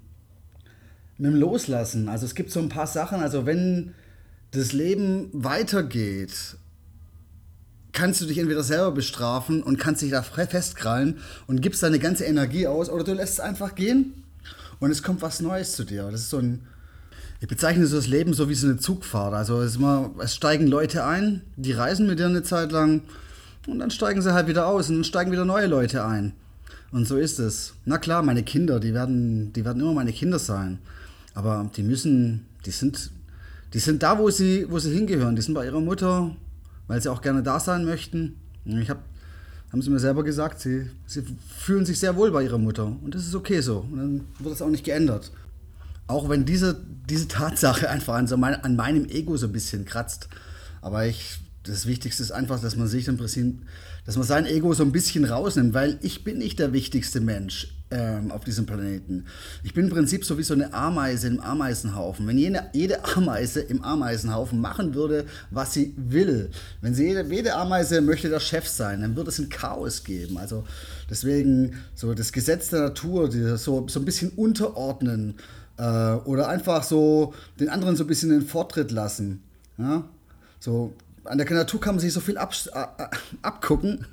mit 1.17 1.31
dem 1.31 1.39
Loslassen. 1.39 2.09
Also 2.09 2.25
es 2.25 2.35
gibt 2.35 2.51
so 2.51 2.59
ein 2.59 2.69
paar 2.69 2.87
Sachen, 2.87 3.21
also 3.21 3.45
wenn 3.45 3.93
das 4.51 4.73
Leben 4.73 5.29
weitergeht, 5.31 6.57
kannst 7.93 8.21
du 8.21 8.25
dich 8.25 8.37
entweder 8.37 8.63
selber 8.63 8.91
bestrafen 8.91 9.63
und 9.63 9.79
kannst 9.79 10.01
dich 10.01 10.11
da 10.11 10.21
festkrallen 10.21 11.19
und 11.47 11.61
gibst 11.61 11.81
deine 11.81 11.99
ganze 11.99 12.25
Energie 12.25 12.67
aus 12.67 12.89
oder 12.89 13.03
du 13.03 13.13
lässt 13.13 13.33
es 13.33 13.39
einfach 13.39 13.75
gehen 13.75 14.23
und 14.79 14.91
es 14.91 15.01
kommt 15.01 15.21
was 15.21 15.39
Neues 15.39 15.71
zu 15.71 15.83
dir. 15.83 16.09
Das 16.11 16.21
ist 16.21 16.29
so 16.29 16.37
ein, 16.37 16.61
ich 17.39 17.47
bezeichne 17.47 17.85
so 17.85 17.95
das 17.95 18.07
Leben 18.07 18.33
so 18.33 18.49
wie 18.49 18.55
so 18.55 18.67
eine 18.67 18.77
Zugfahrt. 18.77 19.33
Also 19.33 19.61
es, 19.61 19.75
immer, 19.75 20.11
es 20.19 20.35
steigen 20.35 20.67
Leute 20.67 21.05
ein, 21.05 21.41
die 21.55 21.71
reisen 21.71 22.07
mit 22.07 22.19
dir 22.19 22.25
eine 22.25 22.43
Zeit 22.43 22.71
lang 22.71 23.01
und 23.67 23.79
dann 23.79 23.91
steigen 23.91 24.21
sie 24.21 24.33
halt 24.33 24.47
wieder 24.47 24.67
aus 24.67 24.89
und 24.89 24.95
dann 24.95 25.03
steigen 25.03 25.31
wieder 25.31 25.45
neue 25.45 25.67
Leute 25.67 26.03
ein. 26.03 26.33
Und 26.91 27.07
so 27.07 27.17
ist 27.17 27.39
es. 27.39 27.73
Na 27.85 27.97
klar, 27.97 28.23
meine 28.23 28.43
Kinder, 28.43 28.79
die 28.79 28.93
werden, 28.93 29.51
die 29.53 29.65
werden 29.65 29.81
immer 29.81 29.93
meine 29.93 30.13
Kinder 30.13 30.39
sein. 30.39 30.79
Aber 31.33 31.69
die 31.75 31.83
müssen, 31.83 32.45
die 32.65 32.71
sind, 32.71 33.11
die 33.73 33.79
sind 33.79 34.01
da, 34.03 34.17
wo 34.17 34.29
sie, 34.29 34.65
wo 34.69 34.79
sie 34.79 34.93
hingehören. 34.93 35.35
Die 35.35 35.41
sind 35.41 35.53
bei 35.53 35.65
ihrer 35.65 35.81
Mutter, 35.81 36.35
weil 36.87 37.01
sie 37.01 37.11
auch 37.11 37.21
gerne 37.21 37.43
da 37.43 37.59
sein 37.59 37.85
möchten. 37.85 38.37
Ich 38.65 38.89
habe 38.89 39.01
haben 39.71 39.81
sie 39.81 39.89
mir 39.89 39.99
selber 39.99 40.23
gesagt, 40.23 40.61
sie, 40.61 40.89
sie 41.05 41.23
fühlen 41.57 41.85
sich 41.85 41.99
sehr 41.99 42.15
wohl 42.15 42.31
bei 42.31 42.43
ihrer 42.43 42.57
Mutter. 42.57 42.85
Und 42.85 43.13
das 43.13 43.27
ist 43.27 43.35
okay 43.35 43.59
so. 43.59 43.79
Und 43.79 43.97
dann 43.97 44.21
wird 44.39 44.53
das 44.53 44.61
auch 44.61 44.69
nicht 44.69 44.85
geändert. 44.85 45.31
Auch 46.07 46.29
wenn 46.29 46.45
diese, 46.45 46.81
diese 47.09 47.27
Tatsache 47.27 47.89
einfach 47.89 48.15
an, 48.15 48.27
so 48.27 48.37
mein, 48.37 48.55
an 48.55 48.75
meinem 48.75 49.07
Ego 49.09 49.37
so 49.37 49.47
ein 49.47 49.51
bisschen 49.51 49.85
kratzt. 49.85 50.29
Aber 50.81 51.05
ich, 51.05 51.39
das 51.63 51.85
Wichtigste 51.85 52.23
ist 52.23 52.31
einfach, 52.31 52.61
dass 52.61 52.75
man 52.75 52.87
sich 52.87 53.07
im 53.07 53.17
Prinzip, 53.17 53.61
dass 54.05 54.15
man 54.15 54.25
sein 54.25 54.45
Ego 54.45 54.73
so 54.73 54.83
ein 54.83 54.91
bisschen 54.91 55.25
rausnimmt, 55.25 55.73
weil 55.73 55.99
ich 56.01 56.23
bin 56.23 56.37
nicht 56.37 56.59
der 56.59 56.71
wichtigste 56.71 57.19
Mensch 57.19 57.73
ähm, 57.91 58.31
auf 58.31 58.43
diesem 58.43 58.65
Planeten. 58.65 59.25
Ich 59.63 59.73
bin 59.73 59.85
im 59.85 59.89
Prinzip 59.91 60.25
so 60.25 60.37
wie 60.37 60.43
so 60.43 60.53
eine 60.53 60.73
Ameise 60.73 61.27
im 61.27 61.39
Ameisenhaufen. 61.39 62.27
Wenn 62.27 62.37
jede, 62.37 62.63
jede 62.73 63.03
Ameise 63.15 63.61
im 63.61 63.83
Ameisenhaufen 63.83 64.59
machen 64.59 64.93
würde, 64.93 65.25
was 65.51 65.73
sie 65.73 65.93
will, 65.97 66.49
wenn 66.81 66.93
sie 66.93 67.07
jede, 67.07 67.23
jede 67.33 67.55
Ameise 67.55 68.01
möchte 68.01 68.29
der 68.29 68.39
Chef 68.39 68.67
sein, 68.67 69.01
dann 69.01 69.15
würde 69.15 69.29
es 69.29 69.39
ein 69.39 69.49
Chaos 69.49 70.03
geben. 70.03 70.37
Also 70.37 70.65
deswegen 71.09 71.75
so 71.95 72.13
das 72.13 72.31
Gesetz 72.31 72.69
der 72.69 72.81
Natur, 72.81 73.31
so, 73.57 73.87
so 73.87 73.99
ein 73.99 74.05
bisschen 74.05 74.31
unterordnen 74.31 75.35
äh, 75.77 76.13
oder 76.25 76.49
einfach 76.49 76.83
so 76.83 77.33
den 77.59 77.69
anderen 77.69 77.95
so 77.95 78.03
ein 78.03 78.07
bisschen 78.07 78.29
den 78.29 78.41
Vortritt 78.41 78.91
lassen. 78.91 79.41
Ja? 79.77 80.03
So, 80.59 80.93
an 81.23 81.37
der 81.37 81.49
Natur 81.49 81.79
kann 81.79 81.95
man 81.95 81.99
sich 81.99 82.13
so 82.13 82.19
viel 82.19 82.37
ab, 82.37 82.53
äh, 82.73 83.05
abgucken. 83.41 84.05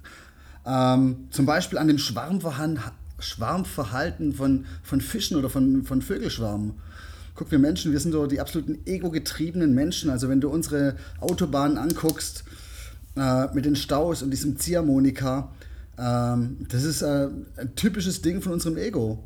Ähm, 0.66 1.28
zum 1.30 1.47
Beispiel 1.47 1.78
an 1.78 1.88
dem 1.88 1.99
Schwarmverhalten, 1.99 2.80
Schwarmverhalten 3.18 4.33
von, 4.33 4.66
von 4.83 5.00
Fischen 5.00 5.37
oder 5.37 5.50
von, 5.50 5.85
von 5.85 6.02
Vögelschwarmen. 6.02 6.75
Guck, 7.35 7.50
wir 7.50 7.59
Menschen, 7.59 7.92
wir 7.92 8.00
sind 8.00 8.12
so 8.12 8.26
die 8.26 8.40
absoluten 8.40 8.78
ego-getriebenen 8.87 9.75
Menschen. 9.75 10.11
Also 10.11 10.28
wenn 10.28 10.40
du 10.40 10.49
unsere 10.49 10.97
Autobahnen 11.21 11.78
anguckst, 11.78 12.44
äh, 13.16 13.52
mit 13.54 13.64
den 13.64 13.76
Staus 13.76 14.23
und 14.23 14.30
diesem 14.30 14.59
Ziehharmonika, 14.59 15.50
ähm, 15.99 16.66
das 16.68 16.85
ist 16.85 17.02
äh, 17.02 17.28
ein 17.56 17.75
typisches 17.76 18.23
Ding 18.23 18.40
von 18.40 18.52
unserem 18.52 18.76
Ego. 18.76 19.23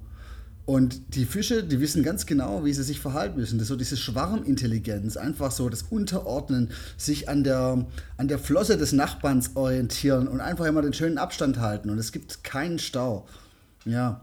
Und 0.69 1.15
die 1.15 1.25
Fische, 1.25 1.65
die 1.65 1.81
wissen 1.81 2.03
ganz 2.03 2.27
genau, 2.27 2.63
wie 2.63 2.75
sie 2.75 2.83
sich 2.83 3.01
verhalten 3.01 3.41
müssen. 3.41 3.57
Das 3.57 3.63
ist 3.63 3.69
so 3.69 3.77
diese 3.77 3.97
Schwarmintelligenz, 3.97 5.17
einfach 5.17 5.51
so 5.51 5.71
das 5.71 5.85
Unterordnen, 5.89 6.69
sich 6.99 7.27
an 7.31 7.43
der, 7.43 7.87
an 8.19 8.29
der 8.29 8.39
Flosse 8.39 8.77
des 8.77 8.93
Nachbarns 8.93 9.53
orientieren 9.57 10.29
und 10.29 10.43
einfach 10.43 10.67
immer 10.67 10.83
den 10.83 10.93
schönen 10.93 11.17
Abstand 11.17 11.59
halten. 11.59 11.89
Und 11.89 11.97
es 11.97 12.13
gibt 12.13 12.45
keinen 12.45 12.79
Stau. 12.79 13.27
Ja, 13.87 14.21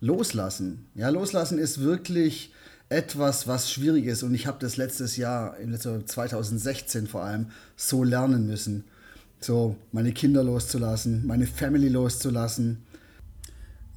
loslassen. 0.00 0.86
Ja, 0.94 1.08
loslassen 1.08 1.58
ist 1.58 1.80
wirklich 1.80 2.52
etwas, 2.88 3.48
was 3.48 3.72
schwierig 3.72 4.06
ist. 4.06 4.22
Und 4.22 4.34
ich 4.34 4.46
habe 4.46 4.58
das 4.60 4.76
letztes 4.76 5.16
Jahr, 5.16 5.56
im 5.56 5.72
letzten 5.72 6.06
2016 6.06 7.08
vor 7.08 7.24
allem, 7.24 7.46
so 7.74 8.04
lernen 8.04 8.46
müssen. 8.46 8.84
So, 9.40 9.74
meine 9.90 10.12
Kinder 10.12 10.44
loszulassen, 10.44 11.26
meine 11.26 11.48
Family 11.48 11.88
loszulassen 11.88 12.84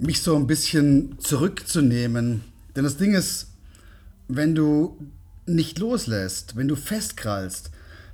mich 0.01 0.21
so 0.21 0.35
ein 0.35 0.47
bisschen 0.47 1.17
zurückzunehmen. 1.19 2.43
Denn 2.75 2.83
das 2.83 2.97
Ding 2.97 3.13
ist, 3.13 3.47
wenn 4.27 4.55
du 4.55 4.97
nicht 5.45 5.79
loslässt, 5.79 6.55
wenn 6.55 6.67
du 6.67 6.75
festkrallst, 6.75 7.71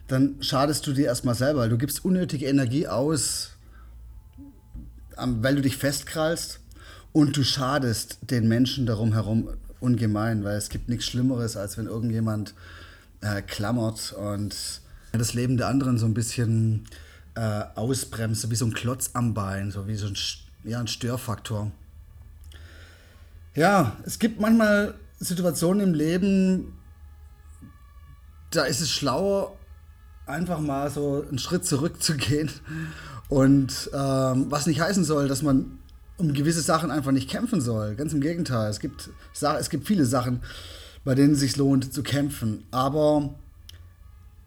dann 0.08 0.36
schadest 0.42 0.86
du 0.86 0.94
dir 0.94 1.06
erstmal 1.06 1.36
selber. 1.36 1.68
Du 1.70 1.78
gibst 1.78 2.04
unnötige 2.04 2.46
Energie 2.46 2.88
aus, 2.88 3.52
weil 5.16 5.56
du 5.56 5.62
dich 5.62 5.78
festkrallst 5.78 6.60
und 7.14 7.36
du 7.38 7.44
schadest 7.44 8.20
den 8.22 8.48
Menschen 8.48 8.86
darum 8.86 9.14
herum 9.14 9.50
ungemein, 9.80 10.44
weil 10.44 10.58
es 10.58 10.70
gibt 10.70 10.90
nichts 10.90 11.06
Schlimmeres, 11.06 11.56
als 11.56 11.78
wenn 11.78 11.88
irgendjemand 11.88 12.54
äh, 13.22 13.42
klammert 13.42 14.14
und 14.14 14.82
das 15.12 15.34
Leben 15.34 15.58
der 15.58 15.68
anderen 15.68 15.98
so 15.98 16.06
ein 16.06 16.14
bisschen 16.14 16.86
äh, 17.36 17.64
ausbremst, 17.76 18.50
wie 18.50 18.56
so 18.56 18.66
ein 18.66 18.74
Klotz 18.74 19.12
am 19.14 19.34
Bein, 19.34 19.72
so 19.72 19.88
wie 19.88 19.96
so 19.96 20.08
ein 20.08 20.16
ja, 20.68 20.80
ein 20.80 20.88
Störfaktor. 20.88 21.72
Ja, 23.56 23.96
es 24.06 24.20
gibt 24.20 24.40
manchmal 24.40 24.94
Situationen 25.20 25.90
im 25.90 25.94
Leben, 25.94 26.78
da 28.52 28.66
ist 28.66 28.82
es 28.82 28.92
schlauer, 28.92 29.58
einfach 30.26 30.60
mal 30.60 30.92
so 30.92 31.26
einen 31.28 31.40
Schritt 31.40 31.66
zurückzugehen. 31.66 32.52
Und 33.30 33.90
ähm, 33.94 34.46
was 34.50 34.68
nicht 34.68 34.80
heißen 34.80 35.04
soll, 35.04 35.28
dass 35.28 35.42
man 35.42 35.80
um 36.18 36.34
gewisse 36.34 36.62
Sachen 36.62 36.92
einfach 36.92 37.12
nicht 37.12 37.30
kämpfen 37.30 37.60
soll. 37.60 37.96
Ganz 37.96 38.14
im 38.14 38.22
Gegenteil. 38.22 38.70
Es 38.70 38.80
gibt, 38.80 39.10
es 39.34 39.70
gibt 39.70 39.86
viele 39.86 40.06
Sachen, 40.06 40.42
bei 41.04 41.14
denen 41.14 41.34
es 41.34 41.40
sich 41.40 41.58
lohnt 41.58 41.94
zu 41.94 42.04
kämpfen. 42.04 42.64
Aber 42.72 43.36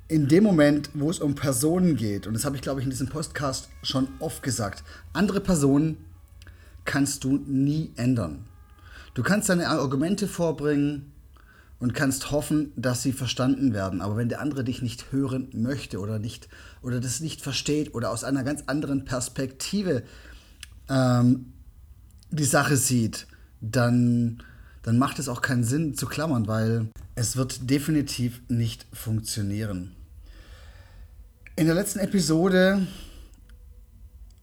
in 0.09 0.29
dem 0.29 0.45
Moment, 0.45 0.91
wo 0.95 1.11
es 1.11 1.21
um 1.21 1.35
Personen 1.35 1.97
geht, 1.97 2.27
und 2.27 2.35
das 2.35 2.45
habe 2.45 2.57
ich, 2.57 2.63
glaube 2.63 2.81
ich, 2.81 2.85
in 2.85 2.91
diesem 2.91 3.09
Podcast 3.09 3.69
schon 3.83 4.09
oft 4.19 4.43
gesagt, 4.43 4.83
andere 5.13 5.41
Personen 5.41 5.99
kannst 6.85 7.25
du 7.25 7.37
nie 7.37 7.93
ändern. 7.97 8.47
Du 9.15 9.23
kannst 9.23 9.49
deine 9.49 9.69
Argumente 9.69 10.29
vorbringen 10.29 11.13
und 11.79 11.95
kannst 11.95 12.31
hoffen, 12.31 12.73
dass 12.77 13.03
sie 13.03 13.13
verstanden 13.13 13.73
werden. 13.73 14.01
Aber 14.03 14.17
wenn 14.17 14.29
der 14.29 14.41
andere 14.41 14.65
dich 14.65 14.83
nicht 14.83 15.13
hören 15.13 15.49
möchte 15.53 15.99
oder 15.99 16.19
nicht 16.19 16.49
oder 16.83 17.01
das 17.01 17.21
nicht 17.21 17.41
versteht 17.41 17.95
oder 17.95 18.11
aus 18.11 18.23
einer 18.23 18.45
ganz 18.45 18.65
anderen 18.67 19.05
Perspektive 19.05 20.03
ähm, 20.89 21.53
die 22.31 22.45
Sache 22.45 22.77
sieht, 22.77 23.27
dann, 23.61 24.43
dann 24.83 24.99
macht 24.99 25.19
es 25.19 25.29
auch 25.29 25.43
keinen 25.43 25.65
Sinn 25.65 25.95
zu 25.95 26.07
klammern, 26.07 26.47
weil 26.47 26.89
es 27.15 27.37
wird 27.37 27.71
definitiv 27.71 28.43
nicht 28.49 28.87
funktionieren. 28.93 29.93
In 31.57 31.67
der 31.67 31.75
letzten 31.75 31.99
Episode 31.99 32.87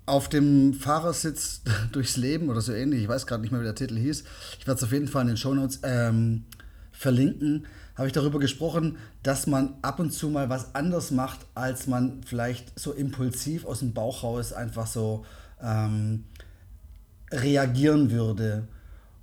auf 0.08 0.30
dem 0.30 0.74
Fahrersitz 0.74 1.62
durchs 1.92 2.18
Leben 2.18 2.50
oder 2.50 2.62
so 2.62 2.74
ähnlich, 2.74 3.04
ich 3.04 3.08
weiß 3.08 3.28
gerade 3.28 3.42
nicht 3.42 3.52
mehr, 3.52 3.62
wie 3.62 3.66
der 3.66 3.76
Titel 3.76 3.98
hieß, 3.98 4.24
ich 4.58 4.66
werde 4.66 4.78
es 4.80 4.84
auf 4.84 4.92
jeden 4.92 5.08
Fall 5.08 5.22
in 5.22 5.28
den 5.28 5.38
Shownotes 5.38 5.82
ähm, 5.84 6.46
verlinken, 6.92 7.68
habe 7.96 8.08
ich 8.08 8.14
darüber 8.14 8.40
gesprochen, 8.40 8.98
dass 9.22 9.48
man 9.48 9.76
ab 9.82 10.00
und 10.00 10.12
zu 10.12 10.30
mal 10.30 10.50
was 10.50 10.74
anders 10.76 11.12
macht, 11.12 11.40
als 11.54 11.88
man 11.88 12.22
vielleicht 12.26 12.80
so 12.80 12.94
impulsiv 12.94 13.66
aus 13.66 13.80
dem 13.80 13.94
Bauch 13.94 14.24
raus 14.24 14.54
einfach 14.54 14.88
so 14.88 15.26
ähm, 15.62 16.24
reagieren 17.32 18.12
würde. 18.12 18.68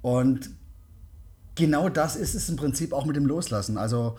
Und 0.02 0.50
genau 1.54 1.88
das 1.88 2.16
ist 2.16 2.34
es 2.34 2.48
im 2.48 2.56
Prinzip 2.56 2.92
auch 2.92 3.06
mit 3.06 3.16
dem 3.16 3.26
Loslassen. 3.26 3.78
Also 3.78 4.18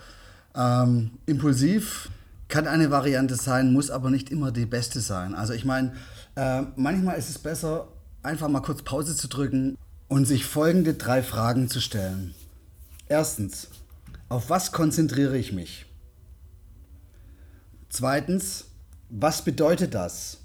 ähm, 0.55 1.11
impulsiv 1.25 2.09
kann 2.55 2.67
eine 2.67 2.89
Variante 2.89 3.35
sein, 3.35 3.73
muss 3.73 3.91
aber 3.91 4.09
nicht 4.09 4.31
immer 4.31 4.49
die 4.49 4.65
beste 4.65 5.01
sein. 5.01 5.35
Also 5.35 5.51
ich 5.51 5.65
meine, 5.65 5.91
äh, 6.37 6.61
manchmal 6.77 7.17
ist 7.17 7.29
es 7.29 7.37
besser, 7.37 7.89
einfach 8.23 8.47
mal 8.47 8.61
kurz 8.61 8.81
Pause 8.81 9.13
zu 9.13 9.27
drücken 9.27 9.77
und 10.07 10.23
sich 10.23 10.45
folgende 10.45 10.93
drei 10.93 11.21
Fragen 11.21 11.67
zu 11.67 11.81
stellen. 11.81 12.33
Erstens, 13.09 13.67
auf 14.29 14.49
was 14.49 14.71
konzentriere 14.71 15.37
ich 15.37 15.51
mich? 15.51 15.85
Zweitens, 17.89 18.67
was 19.09 19.41
bedeutet 19.41 19.93
das? 19.93 20.37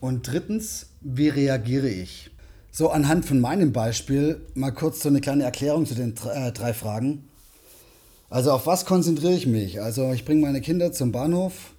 Und 0.00 0.30
drittens, 0.30 0.88
wie 1.00 1.30
reagiere 1.30 1.88
ich? 1.88 2.30
So 2.70 2.90
anhand 2.90 3.24
von 3.24 3.40
meinem 3.40 3.72
Beispiel 3.72 4.38
mal 4.52 4.72
kurz 4.72 5.00
so 5.00 5.08
eine 5.08 5.22
kleine 5.22 5.44
Erklärung 5.44 5.86
zu 5.86 5.94
den 5.94 6.14
äh, 6.30 6.52
drei 6.52 6.74
Fragen. 6.74 7.26
Also 8.34 8.50
auf 8.50 8.66
was 8.66 8.84
konzentriere 8.84 9.34
ich 9.34 9.46
mich? 9.46 9.80
Also 9.80 10.12
ich 10.12 10.24
bringe 10.24 10.40
meine 10.40 10.60
Kinder 10.60 10.90
zum 10.90 11.12
Bahnhof, 11.12 11.72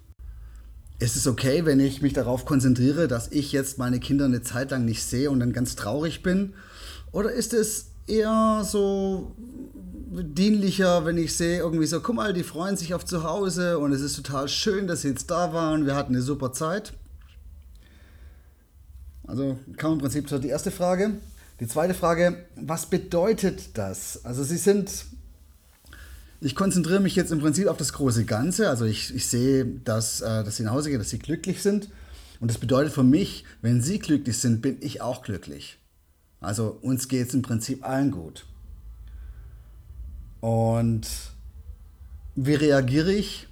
ist 0.98 1.14
es 1.14 1.26
okay, 1.26 1.66
wenn 1.66 1.80
ich 1.80 2.00
mich 2.00 2.14
darauf 2.14 2.46
konzentriere, 2.46 3.08
dass 3.08 3.30
ich 3.30 3.52
jetzt 3.52 3.76
meine 3.76 4.00
Kinder 4.00 4.24
eine 4.24 4.40
Zeit 4.40 4.70
lang 4.70 4.86
nicht 4.86 5.04
sehe 5.04 5.30
und 5.30 5.38
dann 5.40 5.52
ganz 5.52 5.76
traurig 5.76 6.22
bin? 6.22 6.54
Oder 7.12 7.30
ist 7.30 7.52
es 7.52 7.88
eher 8.06 8.62
so 8.64 9.32
dienlicher, 10.10 11.04
wenn 11.04 11.18
ich 11.18 11.36
sehe, 11.36 11.58
irgendwie 11.58 11.84
so, 11.84 12.00
guck 12.00 12.16
mal, 12.16 12.32
die 12.32 12.42
freuen 12.42 12.78
sich 12.78 12.94
auf 12.94 13.04
zu 13.04 13.22
Hause 13.22 13.78
und 13.78 13.92
es 13.92 14.00
ist 14.00 14.16
total 14.16 14.48
schön, 14.48 14.86
dass 14.86 15.02
sie 15.02 15.08
jetzt 15.08 15.30
da 15.30 15.52
waren, 15.52 15.84
wir 15.84 15.94
hatten 15.94 16.14
eine 16.14 16.22
super 16.22 16.54
Zeit? 16.54 16.94
Also 19.26 19.58
kam 19.76 19.92
im 19.92 19.98
Prinzip 19.98 20.26
so 20.26 20.38
die 20.38 20.48
erste 20.48 20.70
Frage. 20.70 21.18
Die 21.60 21.68
zweite 21.68 21.92
Frage, 21.92 22.46
was 22.56 22.86
bedeutet 22.86 23.76
das? 23.76 24.24
Also 24.24 24.42
sie 24.42 24.56
sind 24.56 24.90
ich 26.40 26.54
konzentriere 26.54 27.00
mich 27.00 27.16
jetzt 27.16 27.32
im 27.32 27.40
Prinzip 27.40 27.68
auf 27.68 27.76
das 27.76 27.92
große 27.92 28.24
Ganze. 28.24 28.68
Also 28.68 28.84
ich, 28.84 29.14
ich 29.14 29.26
sehe, 29.26 29.64
dass, 29.64 30.20
äh, 30.20 30.44
dass 30.44 30.56
sie 30.56 30.64
nach 30.64 30.72
Hause 30.72 30.90
gehen, 30.90 30.98
dass 30.98 31.10
sie 31.10 31.18
glücklich 31.18 31.62
sind. 31.62 31.88
Und 32.40 32.50
das 32.50 32.58
bedeutet 32.58 32.92
für 32.92 33.02
mich, 33.02 33.44
wenn 33.62 33.80
sie 33.80 33.98
glücklich 33.98 34.38
sind, 34.38 34.60
bin 34.60 34.76
ich 34.80 35.00
auch 35.00 35.22
glücklich. 35.22 35.78
Also 36.40 36.78
uns 36.82 37.08
geht 37.08 37.28
es 37.28 37.34
im 37.34 37.42
Prinzip 37.42 37.84
allen 37.84 38.10
gut. 38.10 38.44
Und 40.40 41.08
wie 42.34 42.54
reagiere 42.54 43.12
ich? 43.12 43.48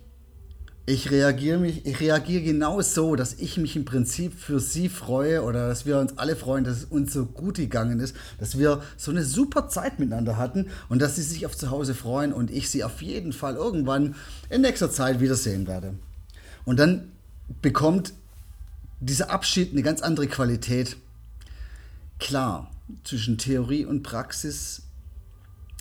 Ich 0.87 1.11
reagiere 1.11 1.59
mich, 1.59 1.83
genau 1.83 2.83
so, 2.83 3.17
dass 3.17 3.35
ich 3.35 3.57
mich 3.57 3.75
im 3.75 3.87
Prinzip 3.87 4.35
für 4.39 4.61
sie 4.61 4.91
freue 4.91 5.43
oder 5.43 5.69
dass 5.69 5.87
wir 5.87 5.99
uns 5.99 6.19
alle 6.19 6.37
freuen, 6.37 6.65
dass 6.65 6.79
es 6.79 6.85
uns 6.85 7.13
so 7.13 7.25
gut 7.25 7.57
gegangen 7.57 8.01
ist, 8.01 8.15
dass 8.39 8.59
wir 8.59 8.83
so 8.99 9.11
eine 9.11 9.25
super 9.25 9.69
Zeit 9.69 9.99
miteinander 9.99 10.37
hatten 10.37 10.69
und 10.91 11.01
dass 11.01 11.17
sie 11.17 11.23
sich 11.23 11.47
auf 11.47 11.57
zu 11.57 11.71
Hause 11.71 11.95
freuen 11.95 12.35
und 12.35 12.51
ich 12.51 12.69
sie 12.69 12.85
auf 12.85 13.01
jeden 13.01 13.33
Fall 13.33 13.57
irgendwann 13.57 14.15
in 14.51 14.61
nächster 14.61 14.91
Zeit 14.91 15.21
wiedersehen 15.21 15.67
werde. 15.67 15.95
Und 16.67 16.79
dann 16.79 17.13
bekommt 17.63 18.13
dieser 19.01 19.31
Abschied 19.31 19.73
eine 19.73 19.83
ganz 19.83 20.03
andere 20.03 20.27
Qualität. 20.27 20.99
Klar, 22.19 22.71
zwischen 23.05 23.39
Theorie 23.39 23.87
und 23.87 24.03
Praxis 24.03 24.83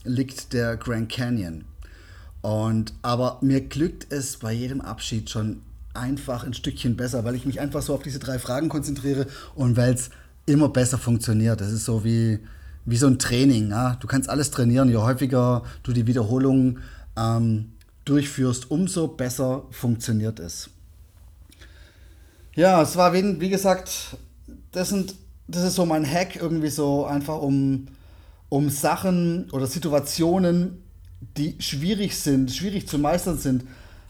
liegt 0.05 0.53
der 0.53 0.77
Grand 0.77 1.11
Canyon. 1.11 1.65
Und, 2.43 2.93
aber 3.03 3.37
mir 3.39 3.61
glückt 3.61 4.11
es 4.11 4.35
bei 4.35 4.51
jedem 4.51 4.81
Abschied 4.81 5.29
schon 5.29 5.61
einfach 5.93 6.43
ein 6.43 6.53
Stückchen 6.53 6.97
besser, 6.97 7.23
weil 7.23 7.35
ich 7.35 7.45
mich 7.45 7.61
einfach 7.61 7.81
so 7.81 7.93
auf 7.93 8.03
diese 8.03 8.19
drei 8.19 8.37
Fragen 8.37 8.67
konzentriere 8.67 9.27
und 9.55 9.77
weil 9.77 9.93
es 9.93 10.09
immer 10.45 10.67
besser 10.67 10.97
funktioniert. 10.97 11.61
Das 11.61 11.71
ist 11.71 11.85
so 11.85 12.03
wie, 12.03 12.39
wie 12.83 12.97
so 12.97 13.07
ein 13.07 13.17
Training. 13.17 13.69
Ja? 13.69 13.95
Du 13.95 14.07
kannst 14.07 14.29
alles 14.29 14.51
trainieren. 14.51 14.89
Je 14.89 14.97
häufiger 14.97 15.63
du 15.83 15.93
die 15.93 16.05
Wiederholungen 16.05 16.79
ähm, 17.17 17.71
durchführst, 18.03 18.69
umso 18.69 19.07
besser 19.07 19.63
funktioniert 19.71 20.41
es. 20.41 20.69
Ja, 22.55 22.81
es 22.81 22.97
war 22.97 23.13
wie, 23.13 23.39
wie 23.39 23.49
gesagt, 23.49 24.17
das, 24.73 24.89
sind, 24.89 25.15
das 25.47 25.63
ist 25.63 25.75
so 25.75 25.85
mein 25.85 26.05
Hack, 26.05 26.35
irgendwie 26.35 26.67
so 26.67 27.05
einfach 27.05 27.41
um, 27.41 27.87
um 28.49 28.69
Sachen 28.69 29.49
oder 29.51 29.65
Situationen 29.65 30.82
die 31.37 31.57
schwierig 31.59 32.17
sind, 32.17 32.51
schwierig 32.51 32.87
zu 32.87 32.97
meistern 32.97 33.37
sind, 33.37 33.65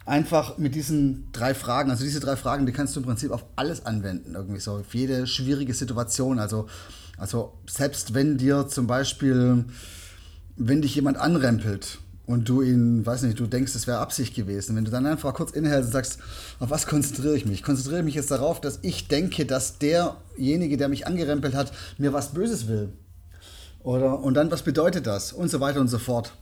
einfach 0.05 0.57
mit 0.57 0.75
diesen 0.75 1.31
drei 1.31 1.53
Fragen, 1.53 1.89
also 1.89 2.03
diese 2.03 2.19
drei 2.19 2.35
Fragen, 2.35 2.65
die 2.65 2.71
kannst 2.71 2.95
du 2.95 2.99
im 2.99 3.05
Prinzip 3.05 3.31
auf 3.31 3.45
alles 3.55 3.85
anwenden, 3.85 4.35
irgendwie 4.35 4.59
so, 4.59 4.73
auf 4.73 4.93
jede 4.93 5.27
schwierige 5.27 5.73
Situation. 5.73 6.39
Also, 6.39 6.67
also 7.17 7.53
selbst 7.67 8.13
wenn 8.13 8.37
dir 8.37 8.67
zum 8.67 8.87
Beispiel 8.87 9.65
wenn 10.55 10.81
dich 10.81 10.95
jemand 10.95 11.17
anrempelt 11.17 11.99
und 12.25 12.47
du 12.47 12.61
ihn, 12.61 13.05
weiß 13.05 13.23
nicht, 13.23 13.39
du 13.39 13.47
denkst, 13.47 13.75
es 13.75 13.87
wäre 13.87 13.99
Absicht 13.99 14.35
gewesen, 14.35 14.75
wenn 14.75 14.85
du 14.85 14.91
dann 14.91 15.05
einfach 15.05 15.33
kurz 15.33 15.51
innehältst 15.51 15.87
und 15.87 15.93
sagst, 15.93 16.19
auf 16.59 16.69
was 16.69 16.87
konzentriere 16.87 17.35
ich 17.35 17.45
mich? 17.45 17.63
Konzentriere 17.63 17.99
ich 17.99 18.05
mich 18.05 18.15
jetzt 18.15 18.31
darauf, 18.31 18.61
dass 18.61 18.79
ich 18.81 19.07
denke, 19.07 19.45
dass 19.45 19.79
derjenige, 19.79 20.77
der 20.77 20.89
mich 20.89 21.07
angerempelt 21.07 21.55
hat, 21.55 21.71
mir 21.97 22.13
was 22.13 22.33
Böses 22.33 22.67
will? 22.67 22.89
Oder, 23.81 24.19
und 24.19 24.35
dann, 24.35 24.49
was 24.49 24.61
bedeutet 24.61 25.07
das? 25.07 25.33
Und 25.33 25.49
so 25.49 25.59
weiter 25.59 25.81
und 25.81 25.89
so 25.89 25.99
fort. 25.99 26.33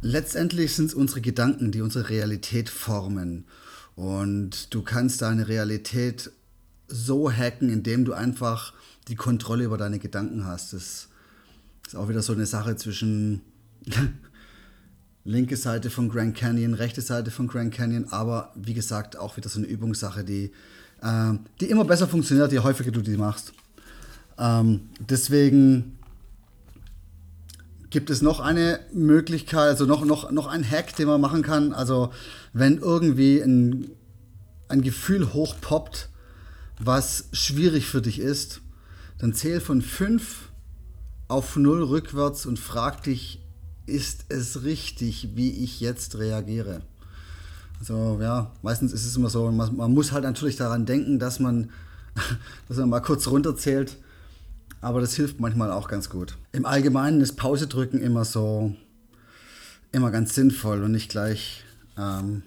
Letztendlich 0.00 0.74
sind 0.74 0.86
es 0.86 0.94
unsere 0.94 1.20
Gedanken, 1.20 1.72
die 1.72 1.80
unsere 1.80 2.08
Realität 2.08 2.68
formen. 2.68 3.44
Und 3.96 4.72
du 4.72 4.82
kannst 4.82 5.22
deine 5.22 5.48
Realität 5.48 6.30
so 6.86 7.30
hacken, 7.30 7.68
indem 7.68 8.04
du 8.04 8.12
einfach 8.12 8.72
die 9.08 9.16
Kontrolle 9.16 9.64
über 9.64 9.76
deine 9.76 9.98
Gedanken 9.98 10.44
hast. 10.44 10.72
Das 10.72 11.08
ist 11.86 11.96
auch 11.96 12.08
wieder 12.08 12.22
so 12.22 12.32
eine 12.32 12.46
Sache 12.46 12.76
zwischen 12.76 13.40
linke 15.24 15.56
Seite 15.56 15.90
von 15.90 16.08
Grand 16.08 16.36
Canyon, 16.36 16.74
rechte 16.74 17.00
Seite 17.00 17.30
von 17.30 17.48
Grand 17.48 17.74
Canyon, 17.74 18.06
aber 18.10 18.52
wie 18.54 18.74
gesagt, 18.74 19.16
auch 19.16 19.36
wieder 19.36 19.48
so 19.48 19.58
eine 19.58 19.66
Übungssache, 19.66 20.24
die, 20.24 20.52
äh, 21.02 21.32
die 21.60 21.66
immer 21.66 21.84
besser 21.84 22.06
funktioniert, 22.06 22.52
je 22.52 22.60
häufiger 22.60 22.92
du 22.92 23.02
die 23.02 23.16
machst. 23.16 23.52
Ähm, 24.38 24.88
deswegen 25.00 25.97
gibt 27.90 28.10
es 28.10 28.22
noch 28.22 28.40
eine 28.40 28.80
Möglichkeit, 28.92 29.68
also 29.68 29.86
noch, 29.86 30.04
noch, 30.04 30.30
noch 30.30 30.46
ein 30.46 30.68
Hack, 30.68 30.94
den 30.96 31.08
man 31.08 31.20
machen 31.20 31.42
kann. 31.42 31.72
Also 31.72 32.12
wenn 32.52 32.78
irgendwie 32.78 33.40
ein, 33.40 33.90
ein 34.68 34.82
Gefühl 34.82 35.32
hochpoppt, 35.32 36.08
was 36.78 37.28
schwierig 37.32 37.86
für 37.86 38.02
dich 38.02 38.18
ist, 38.18 38.60
dann 39.18 39.34
zähl 39.34 39.60
von 39.60 39.82
5 39.82 40.50
auf 41.28 41.56
0 41.56 41.82
rückwärts 41.82 42.46
und 42.46 42.58
frag 42.58 43.02
dich, 43.02 43.42
ist 43.86 44.26
es 44.28 44.64
richtig, 44.64 45.30
wie 45.34 45.50
ich 45.50 45.80
jetzt 45.80 46.18
reagiere? 46.18 46.82
Also 47.80 48.18
ja, 48.20 48.52
meistens 48.62 48.92
ist 48.92 49.06
es 49.06 49.16
immer 49.16 49.30
so, 49.30 49.50
man, 49.50 49.76
man 49.76 49.94
muss 49.94 50.12
halt 50.12 50.24
natürlich 50.24 50.56
daran 50.56 50.84
denken, 50.84 51.18
dass 51.18 51.40
man, 51.40 51.70
dass 52.68 52.76
man 52.76 52.90
mal 52.90 53.00
kurz 53.00 53.28
runterzählt, 53.28 53.96
aber 54.80 55.00
das 55.00 55.14
hilft 55.14 55.40
manchmal 55.40 55.70
auch 55.70 55.88
ganz 55.88 56.10
gut. 56.10 56.36
Im 56.52 56.66
Allgemeinen 56.66 57.20
ist 57.20 57.36
Pause 57.36 57.66
drücken 57.66 58.00
immer 58.00 58.24
so, 58.24 58.74
immer 59.92 60.10
ganz 60.10 60.34
sinnvoll 60.34 60.82
und 60.82 60.92
nicht 60.92 61.10
gleich 61.10 61.64
ähm, 61.96 62.42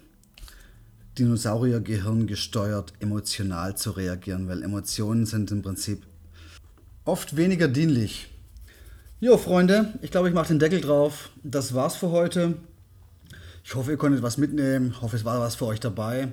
Dinosauriergehirn 1.18 2.28
gesteuert 2.28 2.94
emotional 3.00 3.76
zu 3.76 3.92
reagieren, 3.92 4.48
weil 4.48 4.64
Emotionen 4.64 5.26
sind 5.26 5.52
im 5.52 5.62
Prinzip 5.62 6.04
oft 7.04 7.36
weniger 7.36 7.68
dienlich. 7.68 8.30
Jo, 9.20 9.38
Freunde, 9.38 9.94
ich 10.02 10.10
glaube, 10.10 10.30
ich 10.30 10.34
mache 10.34 10.48
den 10.48 10.60
Deckel 10.60 10.82
drauf. 10.82 11.30
Das 11.44 11.74
war's 11.74 11.96
für 11.96 12.10
heute. 12.10 12.56
Ich 13.64 13.76
hoffe, 13.76 13.92
ihr 13.92 13.98
konntet 13.98 14.24
was 14.24 14.38
mitnehmen. 14.38 14.92
Ich 14.96 15.02
hoffe, 15.02 15.16
es 15.16 15.26
war 15.26 15.40
was 15.40 15.56
für 15.56 15.66
euch 15.66 15.80
dabei. 15.80 16.30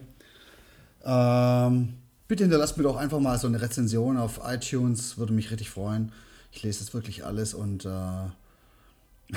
Ähm, 1.04 1.94
bitte 2.28 2.44
hinterlasst 2.44 2.76
mir 2.76 2.84
doch 2.84 2.96
einfach 2.96 3.18
mal 3.18 3.38
so 3.38 3.48
eine 3.48 3.60
Rezension 3.60 4.18
auf 4.18 4.40
iTunes. 4.44 5.18
Würde 5.18 5.32
mich 5.32 5.50
richtig 5.50 5.70
freuen. 5.70 6.12
Ich 6.52 6.62
lese 6.62 6.84
das 6.84 6.94
wirklich 6.94 7.24
alles 7.24 7.54
und 7.54 7.84
äh, 7.84 8.28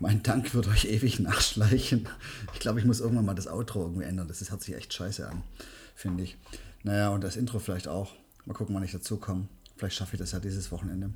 mein 0.00 0.22
Dank 0.22 0.52
wird 0.54 0.68
euch 0.68 0.84
ewig 0.84 1.20
nachschleichen. 1.20 2.08
Ich 2.52 2.60
glaube, 2.60 2.80
ich 2.80 2.84
muss 2.84 3.00
irgendwann 3.00 3.24
mal 3.24 3.34
das 3.34 3.46
Outro 3.46 3.82
irgendwie 3.82 4.04
ändern. 4.04 4.28
Das 4.28 4.50
hört 4.50 4.62
sich 4.62 4.74
echt 4.74 4.92
scheiße 4.92 5.28
an, 5.28 5.42
finde 5.94 6.24
ich. 6.24 6.36
Naja, 6.82 7.10
und 7.10 7.22
das 7.22 7.36
Intro 7.36 7.58
vielleicht 7.58 7.88
auch. 7.88 8.12
Mal 8.46 8.54
gucken, 8.54 8.74
wann 8.74 8.84
ich 8.84 8.92
dazu 8.92 9.16
komme. 9.16 9.48
Vielleicht 9.76 9.96
schaffe 9.96 10.14
ich 10.14 10.20
das 10.20 10.32
ja 10.32 10.40
dieses 10.40 10.72
Wochenende. 10.72 11.10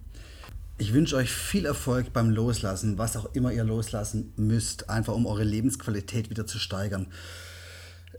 Ich 0.77 0.93
wünsche 0.93 1.17
euch 1.17 1.31
viel 1.31 1.67
Erfolg 1.67 2.13
beim 2.13 2.31
Loslassen, 2.31 2.99
was 2.99 3.17
auch 3.17 3.33
immer 3.35 3.53
ihr 3.53 3.65
loslassen 3.65 4.33
müsst, 4.37 4.91
einfach 4.91 5.15
um 5.15 5.27
eure 5.27 5.45
Lebensqualität 5.45 6.31
wieder 6.31 6.47
zu 6.47 6.59
steigern. 6.59 7.07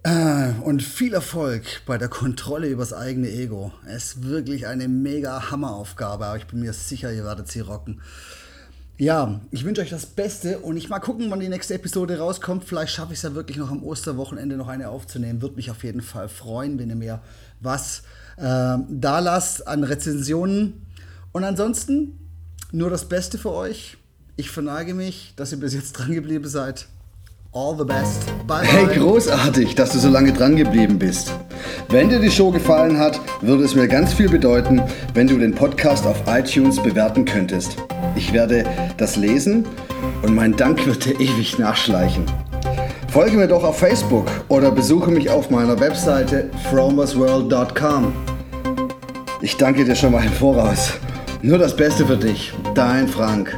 Äh, 0.05 0.51
und 0.61 0.83
viel 0.83 1.15
Erfolg 1.15 1.81
bei 1.87 1.97
der 1.97 2.09
Kontrolle 2.09 2.67
über 2.67 2.83
das 2.83 2.93
eigene 2.93 3.27
Ego. 3.27 3.71
Es 3.87 4.03
ist 4.03 4.23
wirklich 4.23 4.67
eine 4.67 4.87
mega 4.87 5.49
Hammeraufgabe, 5.49 6.27
aber 6.27 6.37
ich 6.37 6.45
bin 6.45 6.59
mir 6.59 6.73
sicher, 6.73 7.11
ihr 7.11 7.25
werdet 7.25 7.51
sie 7.51 7.61
rocken. 7.61 8.01
Ja, 8.99 9.41
ich 9.49 9.65
wünsche 9.65 9.81
euch 9.81 9.89
das 9.89 10.05
Beste 10.05 10.59
und 10.59 10.77
ich 10.77 10.89
mal 10.89 10.99
gucken, 10.99 11.31
wann 11.31 11.39
die 11.39 11.49
nächste 11.49 11.73
Episode 11.73 12.19
rauskommt. 12.19 12.65
Vielleicht 12.65 12.93
schaffe 12.93 13.13
ich 13.13 13.17
es 13.19 13.23
ja 13.23 13.33
wirklich 13.33 13.57
noch 13.57 13.71
am 13.71 13.81
Osterwochenende 13.81 14.57
noch 14.57 14.67
eine 14.67 14.89
aufzunehmen. 14.89 15.41
Würde 15.41 15.55
mich 15.55 15.71
auf 15.71 15.83
jeden 15.83 16.01
Fall 16.01 16.29
freuen, 16.29 16.77
wenn 16.77 16.89
ihr 16.89 16.95
mir 16.95 17.19
was 17.59 18.03
äh, 18.37 18.77
da 18.87 19.19
lasst 19.19 19.67
an 19.67 19.83
Rezensionen. 19.83 20.85
Und 21.31 21.43
ansonsten 21.43 22.19
nur 22.71 22.91
das 22.91 23.09
Beste 23.09 23.39
für 23.39 23.53
euch. 23.53 23.97
Ich 24.35 24.51
verneige 24.51 24.93
mich, 24.93 25.33
dass 25.35 25.51
ihr 25.51 25.59
bis 25.59 25.73
jetzt 25.73 25.93
dran 25.93 26.13
geblieben 26.13 26.47
seid. 26.47 26.89
All 27.55 27.73
the 27.73 27.85
best. 27.85 28.25
Bye, 28.45 28.63
bye. 28.63 28.65
Hey, 28.65 28.97
großartig, 28.97 29.75
dass 29.75 29.91
du 29.91 29.99
so 29.99 30.09
lange 30.09 30.33
dran 30.33 30.57
geblieben 30.57 30.99
bist. 30.99 31.31
Wenn 31.87 32.09
dir 32.09 32.19
die 32.19 32.29
Show 32.29 32.51
gefallen 32.51 32.99
hat, 32.99 33.17
würde 33.39 33.63
es 33.63 33.75
mir 33.75 33.87
ganz 33.87 34.13
viel 34.13 34.27
bedeuten, 34.27 34.81
wenn 35.13 35.27
du 35.27 35.37
den 35.37 35.55
Podcast 35.55 36.05
auf 36.05 36.21
iTunes 36.27 36.83
bewerten 36.83 37.23
könntest. 37.23 37.77
Ich 38.17 38.33
werde 38.33 38.65
das 38.97 39.15
lesen 39.15 39.65
und 40.21 40.35
mein 40.35 40.57
Dank 40.57 40.85
wird 40.85 41.05
dir 41.05 41.17
ewig 41.17 41.57
nachschleichen. 41.57 42.25
Folge 43.07 43.37
mir 43.37 43.47
doch 43.47 43.63
auf 43.63 43.79
Facebook 43.79 44.29
oder 44.49 44.69
besuche 44.69 45.09
mich 45.09 45.29
auf 45.29 45.49
meiner 45.49 45.79
Webseite 45.79 46.49
fromersworld.com. 46.69 48.11
Ich 49.39 49.55
danke 49.55 49.85
dir 49.85 49.95
schon 49.95 50.11
mal 50.11 50.25
im 50.25 50.33
Voraus. 50.33 50.91
Nur 51.41 51.57
das 51.57 51.73
Beste 51.73 52.05
für 52.05 52.17
dich, 52.17 52.51
dein 52.73 53.07
Frank. 53.07 53.55